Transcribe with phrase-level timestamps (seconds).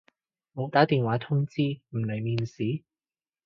[0.55, 2.81] 冇打電話通知唔嚟面試？